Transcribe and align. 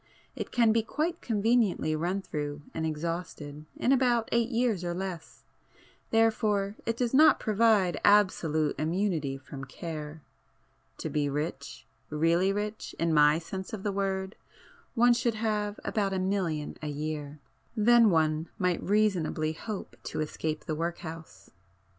It 0.35 0.51
can 0.51 0.71
be 0.71 0.81
quite 0.81 1.21
conveniently 1.21 1.95
run 1.95 2.23
through 2.23 2.63
and 2.73 2.87
exhausted 2.87 3.67
in 3.77 3.91
about 3.91 4.29
eight 4.31 4.49
years 4.49 4.83
or 4.83 4.95
less, 4.95 5.43
therefore 6.09 6.75
it 6.87 6.97
does 6.97 7.13
not 7.13 7.39
provide 7.39 8.01
absolute 8.03 8.79
immunity 8.79 9.37
from 9.37 9.63
care. 9.65 10.23
To 10.97 11.09
be 11.11 11.29
rich, 11.29 11.85
really 12.09 12.51
rich, 12.51 12.95
in 12.97 13.13
my 13.13 13.37
sense 13.37 13.73
of 13.73 13.83
the 13.83 13.91
word, 13.91 14.35
one 14.95 15.13
should 15.13 15.35
have 15.35 15.79
about 15.85 16.13
a 16.13 16.17
million 16.19 16.77
a 16.81 16.87
year. 16.87 17.39
Then 17.77 18.09
one 18.09 18.49
might 18.57 18.81
reasonably 18.81 19.53
hope 19.53 19.95
to 20.05 20.19
escape 20.21 20.65
the 20.65 20.73
workhouse!" 20.73 21.51